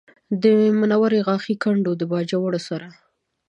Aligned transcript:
د 0.43 0.45
منورې 0.79 1.19
غاښی 1.27 1.55
کنډو 1.63 1.91
د 1.99 2.01
باجوړ 2.11 2.53
سره 2.67 2.87